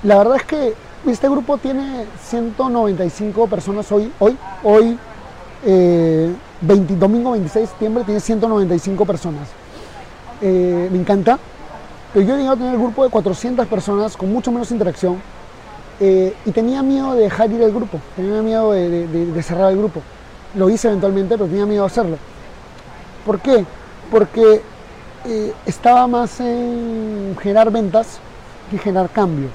la 0.01 0.17
verdad 0.17 0.37
es 0.37 0.43
que 0.45 0.73
este 1.05 1.29
grupo 1.29 1.57
tiene 1.57 2.05
195 2.25 3.47
personas 3.47 3.91
hoy, 3.91 4.11
hoy, 4.19 4.37
hoy, 4.63 4.97
eh, 5.65 6.33
domingo 6.61 7.31
26 7.31 7.63
de 7.63 7.67
septiembre, 7.67 8.03
tiene 8.03 8.19
195 8.19 9.05
personas. 9.05 9.47
Eh, 10.41 10.89
me 10.91 10.97
encanta, 10.97 11.37
pero 12.13 12.25
yo 12.25 12.33
he 12.33 12.37
llegado 12.37 12.55
a 12.55 12.57
tener 12.57 12.73
el 12.73 12.79
grupo 12.79 13.03
de 13.03 13.11
400 13.11 13.67
personas 13.67 14.17
con 14.17 14.31
mucho 14.31 14.51
menos 14.51 14.71
interacción 14.71 15.21
y 15.99 16.51
tenía 16.51 16.81
miedo 16.83 17.13
de 17.13 17.23
dejar 17.23 17.51
ir 17.51 17.61
el 17.61 17.71
grupo, 17.71 17.99
tenía 18.15 18.41
miedo 18.41 18.71
de, 18.71 19.43
cerrar 19.43 19.71
el 19.71 19.77
grupo. 19.77 20.01
Lo 20.55 20.69
hice 20.69 20.87
eventualmente, 20.87 21.35
pero 21.35 21.47
tenía 21.47 21.65
miedo 21.65 21.83
de 21.83 21.87
hacerlo. 21.87 22.17
¿Por 23.25 23.39
qué? 23.39 23.65
Porque 24.11 24.61
estaba 25.65 26.07
más 26.07 26.39
en 26.39 27.35
generar 27.41 27.71
ventas 27.71 28.19
que 28.69 28.77
generar 28.77 29.09
cambio. 29.09 29.47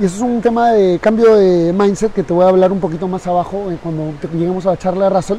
Y 0.00 0.04
eso 0.04 0.16
es 0.16 0.22
un 0.22 0.40
tema 0.40 0.70
de 0.70 0.98
cambio 1.00 1.34
de 1.36 1.72
mindset 1.72 2.12
que 2.12 2.22
te 2.22 2.32
voy 2.32 2.44
a 2.44 2.48
hablar 2.48 2.70
un 2.70 2.78
poquito 2.78 3.08
más 3.08 3.26
abajo 3.26 3.70
eh, 3.70 3.78
cuando 3.82 4.12
lleguemos 4.32 4.64
a 4.66 4.70
la 4.70 4.76
charla 4.76 5.04
de 5.04 5.10
Russell. 5.10 5.38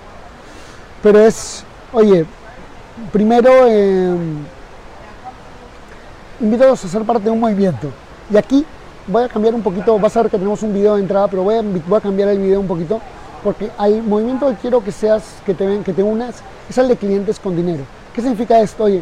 Pero 1.01 1.19
es, 1.19 1.63
oye, 1.93 2.25
primero 3.13 3.49
eh, 3.67 4.13
a 6.61 6.75
ser 6.75 7.03
parte 7.03 7.25
de 7.25 7.31
un 7.31 7.39
movimiento. 7.39 7.89
Y 8.29 8.35
aquí 8.35 8.65
voy 9.09 9.23
a 9.23 9.29
cambiar 9.29 9.55
un 9.55 9.61
poquito, 9.61 9.97
vas 9.99 10.15
a 10.15 10.21
ver 10.21 10.31
que 10.31 10.37
tenemos 10.37 10.61
un 10.63 10.73
video 10.73 10.95
de 10.95 11.01
entrada, 11.01 11.27
pero 11.27 11.43
voy 11.43 11.55
a, 11.55 12.01
cambiar 12.01 12.29
el 12.29 12.39
video 12.39 12.59
un 12.59 12.67
poquito 12.67 13.01
porque 13.43 13.71
al 13.77 14.03
movimiento 14.03 14.47
que 14.49 14.55
quiero 14.55 14.83
que 14.83 14.91
seas, 14.91 15.23
que 15.45 15.53
te, 15.53 15.81
que 15.81 15.93
te 15.93 16.03
unas, 16.03 16.35
es 16.69 16.77
el 16.77 16.87
de 16.87 16.97
clientes 16.97 17.39
con 17.39 17.55
dinero. 17.55 17.83
¿Qué 18.13 18.21
significa 18.21 18.59
esto? 18.59 18.83
Oye, 18.83 19.01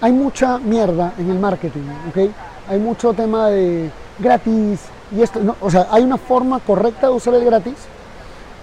hay 0.00 0.12
mucha 0.12 0.58
mierda 0.58 1.14
en 1.18 1.30
el 1.30 1.38
marketing, 1.38 1.88
¿ok? 2.10 2.30
hay 2.68 2.78
mucho 2.78 3.12
tema 3.12 3.48
de 3.48 3.90
gratis 4.18 4.80
y 5.14 5.22
esto, 5.22 5.40
o 5.60 5.70
sea, 5.70 5.88
hay 5.90 6.02
una 6.02 6.16
forma 6.16 6.60
correcta 6.60 7.08
de 7.08 7.12
usar 7.12 7.34
el 7.34 7.44
gratis, 7.44 7.74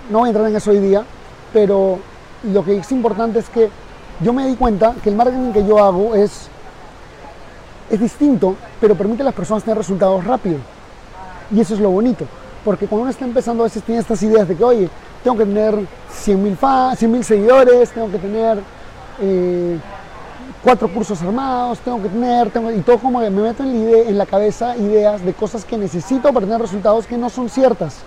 no 0.09 0.19
voy 0.19 0.27
a 0.27 0.29
entrar 0.31 0.49
en 0.49 0.55
eso 0.55 0.71
hoy 0.71 0.79
día, 0.79 1.03
pero 1.53 1.99
lo 2.43 2.63
que 2.63 2.77
es 2.77 2.91
importante 2.91 3.39
es 3.39 3.49
que 3.49 3.69
yo 4.21 4.33
me 4.33 4.47
di 4.47 4.55
cuenta 4.55 4.95
que 5.03 5.09
el 5.09 5.15
marketing 5.15 5.51
que 5.51 5.65
yo 5.65 5.83
hago 5.83 6.15
es, 6.15 6.49
es 7.89 7.99
distinto, 7.99 8.55
pero 8.79 8.95
permite 8.95 9.21
a 9.21 9.25
las 9.25 9.33
personas 9.33 9.63
tener 9.63 9.77
resultados 9.77 10.23
rápidos. 10.23 10.61
Y 11.51 11.59
eso 11.59 11.73
es 11.73 11.79
lo 11.79 11.89
bonito, 11.89 12.25
porque 12.63 12.87
cuando 12.87 13.03
uno 13.03 13.11
está 13.11 13.25
empezando 13.25 13.63
a 13.63 13.67
veces 13.67 13.83
tiene 13.83 14.01
estas 14.01 14.21
ideas 14.23 14.47
de 14.47 14.55
que, 14.55 14.63
oye, 14.63 14.89
tengo 15.23 15.37
que 15.37 15.45
tener 15.45 15.75
100 16.11 16.43
mil 17.11 17.23
seguidores, 17.23 17.89
tengo 17.91 18.11
que 18.11 18.19
tener... 18.19 18.59
Eh, 19.21 19.77
cuatro 20.63 20.91
cursos 20.91 21.21
armados, 21.21 21.79
tengo 21.79 22.01
que 22.01 22.09
tener, 22.09 22.51
y 22.75 22.81
todo 22.81 22.97
como 22.99 23.21
que 23.21 23.29
me 23.29 23.41
meto 23.41 23.63
en 23.63 24.17
la 24.17 24.25
cabeza 24.25 24.75
ideas 24.75 25.23
de 25.23 25.33
cosas 25.33 25.63
que 25.63 25.77
necesito 25.77 26.33
para 26.33 26.45
tener 26.45 26.61
resultados 26.61 27.05
que 27.05 27.17
no 27.17 27.29
son 27.29 27.49
ciertas. 27.49 27.97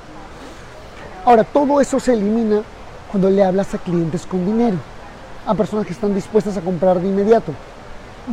Ahora, 1.24 1.44
todo 1.44 1.80
eso 1.80 2.00
se 2.00 2.12
elimina 2.12 2.62
cuando 3.10 3.30
le 3.30 3.44
hablas 3.44 3.72
a 3.74 3.78
clientes 3.78 4.26
con 4.26 4.44
dinero, 4.44 4.76
a 5.46 5.54
personas 5.54 5.86
que 5.86 5.92
están 5.92 6.14
dispuestas 6.14 6.56
a 6.56 6.60
comprar 6.60 7.00
de 7.00 7.08
inmediato. 7.08 7.52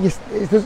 Y 0.02 0.08
eso, 0.08 0.20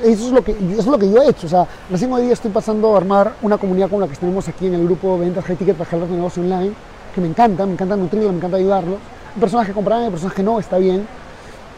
es 0.04 0.32
lo 0.32 0.44
que, 0.44 0.52
eso 0.52 0.80
es 0.82 0.86
lo 0.86 1.00
que 1.00 1.10
yo 1.10 1.22
he 1.22 1.30
hecho. 1.30 1.48
O 1.48 1.50
sea, 1.50 1.68
recién 1.90 2.12
hoy 2.12 2.24
día 2.24 2.34
estoy 2.34 2.52
pasando 2.52 2.94
a 2.94 2.98
armar 2.98 3.34
una 3.42 3.58
comunidad 3.58 3.90
como 3.90 4.02
la 4.02 4.08
que 4.08 4.16
tenemos 4.16 4.48
aquí 4.48 4.68
en 4.68 4.74
el 4.76 4.84
grupo 4.86 5.18
ventas 5.18 5.46
high 5.46 5.56
ticket 5.56 5.78
para 5.78 6.06
de 6.06 6.16
negocio 6.16 6.44
online, 6.44 6.74
que 7.16 7.22
me 7.22 7.28
encanta, 7.28 7.66
me 7.66 7.74
encanta 7.74 7.96
nutrirlo, 7.96 8.30
me 8.32 8.38
encanta 8.38 8.58
ayudarlos. 8.58 8.98
Hay 9.34 9.40
personas 9.40 9.68
que 9.68 9.74
compran, 9.74 10.04
hay 10.04 10.10
personas 10.10 10.36
que 10.36 10.44
no, 10.44 10.60
está 10.60 10.78
bien 10.78 11.08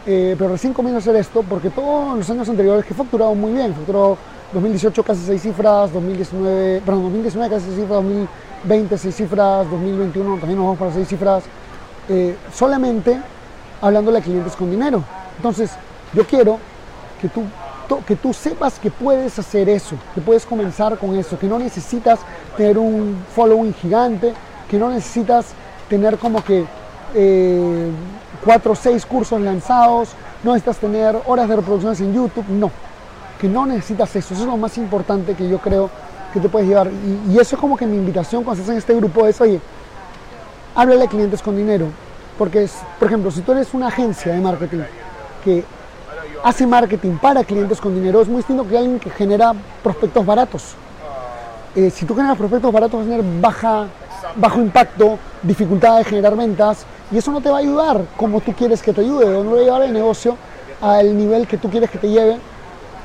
eh, 0.08 0.36
pero 0.38 0.50
recién 0.50 0.72
comienzo 0.72 0.98
a 0.98 1.00
hacer 1.00 1.16
esto 1.16 1.42
porque 1.42 1.68
todos 1.68 2.16
los 2.16 2.30
años 2.30 2.48
anteriores 2.48 2.84
que 2.84 2.94
he 2.94 2.96
facturado 2.96 3.34
muy 3.34 3.52
bien, 3.52 3.74
facturó 3.74 4.16
2018 4.52 5.02
casi 5.02 5.20
6 5.26 5.42
cifras, 5.42 5.92
2019, 5.92 6.80
perdón, 6.86 7.02
2019 7.02 7.52
casi 7.52 7.66
6 7.66 7.76
cifras, 7.76 8.02
2020 8.04 8.98
6 8.98 9.14
cifras, 9.16 9.68
2021 9.68 10.36
también 10.36 10.58
nos 10.58 10.66
vamos 10.66 10.78
para 10.78 10.92
6 10.92 11.08
cifras, 11.08 11.42
eh, 12.08 12.36
solamente 12.54 13.20
hablándole 13.80 14.18
a 14.18 14.20
clientes 14.20 14.54
con 14.54 14.70
dinero. 14.70 15.02
Entonces, 15.38 15.72
yo 16.14 16.24
quiero 16.24 16.60
que 17.20 17.28
tú, 17.28 17.42
que 18.06 18.16
tú 18.16 18.32
sepas 18.32 18.78
que 18.78 18.90
puedes 18.90 19.38
hacer 19.38 19.68
eso, 19.68 19.96
que 20.14 20.20
puedes 20.20 20.44
comenzar 20.44 20.98
con 20.98 21.16
eso, 21.16 21.38
que 21.38 21.46
no 21.46 21.58
necesitas 21.58 22.20
tener 22.56 22.78
un 22.78 23.24
following 23.34 23.74
gigante, 23.74 24.34
que 24.68 24.78
no 24.78 24.90
necesitas 24.90 25.46
tener 25.88 26.18
como 26.18 26.44
que 26.44 26.64
eh, 27.14 27.90
cuatro 28.44 28.72
o 28.72 28.74
seis 28.74 29.06
cursos 29.06 29.40
lanzados, 29.40 30.10
no 30.42 30.52
necesitas 30.52 30.78
tener 30.78 31.16
horas 31.26 31.48
de 31.48 31.56
reproducciones 31.56 32.00
en 32.00 32.14
YouTube, 32.14 32.46
no, 32.48 32.70
que 33.40 33.48
no 33.48 33.66
necesitas 33.66 34.14
eso, 34.16 34.34
eso 34.34 34.42
es 34.42 34.48
lo 34.48 34.56
más 34.56 34.76
importante 34.78 35.34
que 35.34 35.48
yo 35.48 35.58
creo 35.58 35.90
que 36.32 36.40
te 36.40 36.48
puedes 36.48 36.68
llevar. 36.68 36.90
Y, 37.28 37.38
eso 37.38 37.56
es 37.56 37.60
como 37.60 37.76
que 37.76 37.86
mi 37.86 37.96
invitación 37.96 38.44
cuando 38.44 38.60
estás 38.60 38.72
en 38.72 38.78
este 38.78 38.94
grupo 38.94 39.26
es, 39.26 39.40
oye, 39.40 39.60
háblale 40.74 41.04
a 41.04 41.08
clientes 41.08 41.40
con 41.40 41.56
dinero, 41.56 41.86
porque 42.36 42.64
es, 42.64 42.74
por 42.98 43.08
ejemplo, 43.08 43.30
si 43.30 43.40
tú 43.40 43.52
eres 43.52 43.72
una 43.72 43.88
agencia 43.88 44.32
de 44.32 44.40
marketing 44.40 44.80
que 45.44 45.64
hace 46.42 46.66
marketing 46.66 47.16
para 47.16 47.44
clientes 47.44 47.80
con 47.80 47.94
dinero, 47.94 48.20
es 48.20 48.28
muy 48.28 48.38
distinto 48.38 48.66
que 48.66 48.76
alguien 48.76 48.98
que 48.98 49.10
genera 49.10 49.52
prospectos 49.82 50.24
baratos. 50.24 50.74
Eh, 51.74 51.90
si 51.90 52.06
tú 52.06 52.14
generas 52.14 52.38
prospectos 52.38 52.72
baratos 52.72 53.00
vas 53.00 53.06
a 53.06 53.10
tener 53.10 53.40
baja, 53.40 53.86
bajo 54.36 54.60
impacto, 54.60 55.18
dificultad 55.42 55.98
de 55.98 56.04
generar 56.04 56.36
ventas, 56.36 56.86
y 57.12 57.18
eso 57.18 57.30
no 57.30 57.40
te 57.40 57.50
va 57.50 57.56
a 57.56 57.60
ayudar 57.60 58.02
como 58.16 58.40
tú 58.40 58.52
quieres 58.52 58.82
que 58.82 58.92
te 58.92 59.02
ayude, 59.02 59.24
o 59.34 59.44
no 59.44 59.52
va 59.52 59.58
a 59.58 59.62
llevar 59.62 59.82
el 59.82 59.92
negocio 59.92 60.36
al 60.80 61.16
nivel 61.16 61.46
que 61.46 61.58
tú 61.58 61.70
quieres 61.70 61.90
que 61.90 61.98
te 61.98 62.08
lleve, 62.08 62.38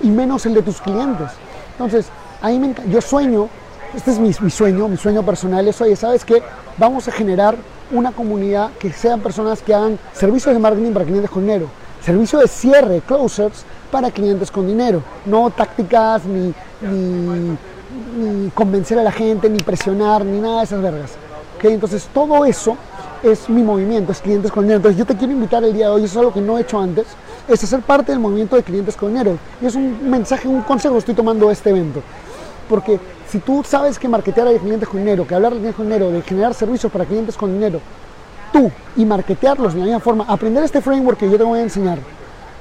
y 0.02 0.10
menos 0.10 0.46
el 0.46 0.54
de 0.54 0.62
tus 0.62 0.82
clientes. 0.82 1.32
Entonces, 1.74 2.08
ahí 2.42 2.60
me 2.60 2.74
yo 2.90 3.02
sueño, 3.02 3.50
este 3.96 4.12
es 4.12 4.20
mi, 4.20 4.32
sueño, 4.34 4.88
mi 4.88 4.98
sueño 4.98 5.24
personal, 5.24 5.68
es, 5.68 5.82
oye, 5.82 5.96
¿sabes 5.96 6.24
qué? 6.24 6.42
Vamos 6.78 7.08
a 7.08 7.12
generar 7.12 7.56
una 7.92 8.12
comunidad 8.12 8.72
que 8.80 8.92
sean 8.94 9.20
personas 9.20 9.62
que 9.62 9.74
hagan 9.74 10.00
servicios 10.14 10.54
de 10.54 10.60
marketing 10.60 10.94
para 10.94 11.06
clientes 11.06 11.30
con 11.30 11.44
dinero, 11.44 11.68
servicio 12.04 12.40
de 12.40 12.48
cierre, 12.48 13.02
closers, 13.06 13.66
para 13.92 14.10
clientes 14.10 14.50
con 14.50 14.66
dinero, 14.66 15.04
no 15.26 15.50
tácticas 15.50 16.24
ni, 16.26 16.54
ni, 16.82 18.50
convencer 18.52 18.98
a 18.98 19.04
la 19.04 19.12
gente, 19.12 19.50
ni 19.50 19.60
presionar, 19.60 20.26
ni 20.26 20.40
nada 20.40 20.60
de 20.60 20.64
esas 20.64 20.82
vergas. 20.82 21.12
¿Okay? 21.58 21.74
Entonces 21.74 22.08
todo 22.14 22.46
eso 22.46 22.78
es 23.22 23.50
mi 23.50 23.62
movimiento, 23.62 24.12
es 24.12 24.22
clientes 24.22 24.52
con 24.52 24.64
dinero. 24.64 24.78
Entonces 24.78 24.98
yo 24.98 25.06
te 25.06 25.16
quiero 25.16 25.34
invitar 25.34 25.64
el 25.64 25.74
día 25.74 25.88
de 25.88 25.94
hoy, 25.94 26.06
eso 26.06 26.14
es 26.14 26.18
algo 26.18 26.34
que 26.34 26.42
no 26.42 26.58
he 26.58 26.62
hecho 26.62 26.80
antes, 26.80 27.06
es 27.48 27.64
hacer 27.64 27.82
parte 27.82 28.12
del 28.12 28.20
movimiento 28.20 28.56
de 28.56 28.64
clientes 28.64 28.96
con 28.96 29.10
dinero. 29.10 29.38
Y 29.62 29.66
es 29.66 29.76
un 29.76 30.10
mensaje, 30.10 30.48
un 30.48 30.62
consejo 30.62 30.96
que 30.96 31.00
estoy 31.00 31.16
tomando 31.16 31.52
este 31.52 31.70
evento. 31.70 32.02
Porque 32.70 33.00
si 33.28 33.40
tú 33.40 33.64
sabes 33.68 34.00
que 34.00 34.08
marketear 34.08 34.48
a 34.48 34.54
clientes 34.58 34.88
con 34.88 35.00
dinero, 35.00 35.28
que 35.28 35.36
hablar 35.36 35.54
de 35.54 35.60
clientes 35.60 35.76
con 35.76 35.86
dinero, 35.86 36.12
de 36.12 36.22
generar 36.22 36.54
servicios 36.54 36.92
para 36.92 37.06
clientes 37.06 37.36
con 37.36 37.54
dinero, 37.54 37.82
tú 38.52 38.72
y 38.96 39.06
marketearlos 39.06 39.74
de 39.74 39.80
la 39.80 39.86
misma 39.86 40.00
forma, 40.00 40.26
aprender 40.28 40.64
este 40.64 40.82
framework 40.82 41.18
que 41.18 41.30
yo 41.30 41.38
te 41.38 41.44
voy 41.44 41.60
a 41.60 41.64
enseñar 41.64 42.00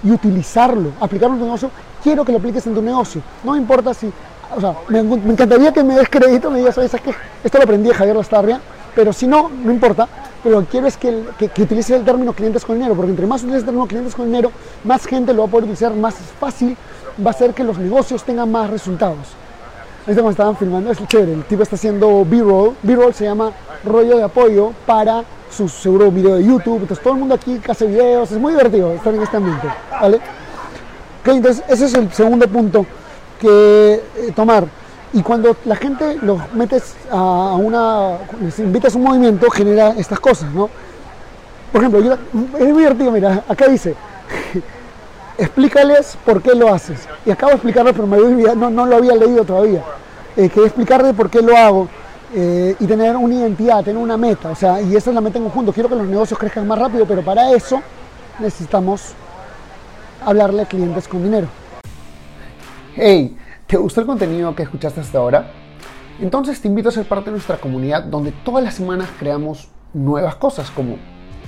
y 0.03 0.11
utilizarlo, 0.11 0.93
aplicarlo 1.01 1.35
en 1.35 1.41
tu 1.41 1.47
negocio, 1.47 1.71
quiero 2.03 2.25
que 2.25 2.33
lo 2.33 2.39
apliques 2.39 2.67
en 2.67 2.75
tu 2.75 2.83
negocio. 2.83 3.21
No 3.45 3.57
importa 3.57 3.93
si, 3.93 4.11
o 4.55 4.61
sea, 4.61 4.75
me, 4.89 5.01
encantaría 5.01 5.73
que 5.73 5.85
me 5.85 5.95
des 5.95 6.09
crédito, 6.09 6.51
me 6.51 6.59
digas, 6.59 6.75
¿sabes 6.75 6.91
qué? 7.03 7.15
Esto 7.45 7.59
lo 7.59 7.65
aprendí 7.65 7.89
de 7.89 7.95
Javier 7.95 8.17
Lastarria, 8.17 8.61
pero 8.95 9.13
si 9.13 9.27
no, 9.27 9.49
no 9.49 9.71
importa. 9.71 10.09
Pero 10.43 10.57
lo 10.57 10.63
que 10.63 10.69
quiero 10.69 10.87
es 10.87 10.97
que, 10.97 11.23
que, 11.39 11.49
que 11.49 11.63
utilices 11.63 11.91
el 11.91 12.03
término 12.03 12.33
clientes 12.33 12.65
con 12.65 12.77
dinero, 12.77 12.95
porque 12.95 13.11
entre 13.11 13.27
más 13.27 13.43
utilices 13.43 13.61
el 13.61 13.67
término 13.67 13.87
clientes 13.87 14.15
con 14.15 14.25
dinero, 14.25 14.51
más 14.85 15.05
gente 15.05 15.35
lo 15.35 15.43
va 15.43 15.49
a 15.49 15.51
poder 15.51 15.65
utilizar, 15.65 15.93
más 15.93 16.15
fácil 16.15 16.75
va 17.25 17.31
a 17.31 17.35
ser 17.35 17.53
que 17.53 17.63
los 17.63 17.77
negocios 17.77 18.25
tengan 18.25 18.51
más 18.51 18.71
resultados. 18.71 19.37
Ahorita 20.11 20.23
cuando 20.23 20.31
estaban 20.33 20.57
filmando, 20.57 20.91
es 20.91 21.07
chévere, 21.07 21.35
el 21.35 21.45
tipo 21.45 21.63
está 21.63 21.77
haciendo 21.77 22.25
B-roll. 22.25 22.75
B-roll 22.83 23.15
se 23.15 23.27
llama 23.27 23.53
rollo 23.85 24.17
de 24.17 24.25
apoyo 24.25 24.73
para 24.85 25.23
su 25.49 25.69
seguro 25.69 26.11
video 26.11 26.35
de 26.35 26.45
YouTube. 26.45 26.81
Entonces 26.81 27.01
todo 27.01 27.15
el 27.15 27.21
mundo 27.21 27.37
aquí 27.37 27.61
hace 27.69 27.87
videos, 27.87 28.33
es 28.33 28.39
muy 28.39 28.53
divertido 28.53 28.93
estar 28.93 29.15
en 29.15 29.23
este 29.23 29.37
ambiente, 29.37 29.69
¿vale? 29.89 30.21
entonces 31.27 31.63
ese 31.69 31.85
es 31.85 31.95
el 31.95 32.13
segundo 32.13 32.49
punto 32.49 32.85
que 33.39 34.03
eh, 34.17 34.33
tomar. 34.35 34.67
Y 35.13 35.23
cuando 35.23 35.57
la 35.65 35.77
gente 35.77 36.17
los 36.23 36.41
metes 36.55 36.97
a 37.09 37.55
una, 37.55 38.19
les 38.43 38.59
invitas 38.59 38.97
a 38.97 38.99
un 38.99 39.05
movimiento, 39.05 39.49
genera 39.49 39.91
estas 39.91 40.19
cosas, 40.19 40.51
¿no? 40.51 40.69
Por 41.71 41.83
ejemplo, 41.83 42.01
es 42.01 42.69
muy 42.69 42.83
divertido, 42.83 43.13
mira, 43.13 43.45
acá 43.47 43.69
dice, 43.69 43.95
explícales 45.41 46.17
por 46.25 46.43
qué 46.43 46.55
lo 46.55 46.73
haces. 46.73 47.09
Y 47.25 47.31
acabo 47.31 47.51
de 47.51 47.57
explicarlo, 47.57 47.93
pero 47.93 48.07
me 48.07 48.19
no, 48.55 48.71
no 48.71 48.87
lo 48.87 48.97
había 48.97 49.15
leído 49.15 49.45
todavía. 49.45 49.83
Eh, 50.37 50.49
que 50.49 50.65
explicarle 50.65 51.13
por 51.13 51.29
qué 51.29 51.43
lo 51.43 51.57
hago 51.57 51.89
eh, 52.35 52.77
y 52.79 52.87
tener 52.87 53.17
una 53.17 53.35
identidad, 53.35 53.83
tener 53.83 54.01
una 54.01 54.17
meta. 54.17 54.51
O 54.51 54.55
sea, 54.55 54.81
y 54.81 54.95
esa 54.95 55.11
es 55.11 55.15
la 55.15 55.21
meta 55.21 55.39
en 55.39 55.45
conjunto. 55.45 55.73
Quiero 55.73 55.89
que 55.89 55.97
los 55.97 56.07
negocios 56.07 56.39
crezcan 56.39 56.67
más 56.69 56.79
rápido, 56.79 57.07
pero 57.07 57.23
para 57.23 57.51
eso 57.53 57.83
necesitamos 58.39 59.15
hablarle 60.25 60.63
a 60.63 60.67
clientes 60.67 61.09
con 61.09 61.23
dinero. 61.23 61.49
Hey, 62.95 63.37
¿te 63.67 63.77
gustó 63.77 64.03
el 64.03 64.07
contenido 64.07 64.55
que 64.55 64.63
escuchaste 64.63 65.01
hasta 65.01 65.19
ahora? 65.19 65.53
Entonces 66.21 66.61
te 66.61 66.69
invito 66.69 66.91
a 66.91 66.93
ser 66.93 67.07
parte 67.07 67.27
de 67.27 67.33
nuestra 67.33 67.57
comunidad 67.57 68.05
donde 68.05 68.33
todas 68.33 68.63
las 68.63 68.75
semanas 68.75 69.09
creamos 69.19 69.69
nuevas 69.95 70.35
cosas 70.35 70.71
como 70.71 70.97